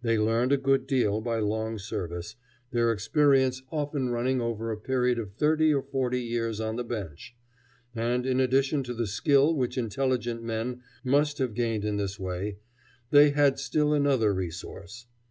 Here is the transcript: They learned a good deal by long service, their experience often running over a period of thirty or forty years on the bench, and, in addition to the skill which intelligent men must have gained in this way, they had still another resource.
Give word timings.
They 0.00 0.18
learned 0.18 0.52
a 0.52 0.56
good 0.56 0.86
deal 0.86 1.20
by 1.20 1.38
long 1.38 1.76
service, 1.78 2.36
their 2.70 2.90
experience 2.90 3.60
often 3.70 4.08
running 4.08 4.40
over 4.40 4.70
a 4.72 4.76
period 4.78 5.18
of 5.18 5.34
thirty 5.34 5.70
or 5.74 5.82
forty 5.82 6.22
years 6.22 6.60
on 6.60 6.76
the 6.76 6.82
bench, 6.82 7.36
and, 7.94 8.24
in 8.24 8.40
addition 8.40 8.82
to 8.84 8.94
the 8.94 9.06
skill 9.06 9.54
which 9.54 9.76
intelligent 9.76 10.42
men 10.42 10.80
must 11.04 11.36
have 11.36 11.52
gained 11.52 11.84
in 11.84 11.98
this 11.98 12.18
way, 12.18 12.56
they 13.10 13.32
had 13.32 13.58
still 13.58 13.92
another 13.92 14.32
resource. 14.32 15.08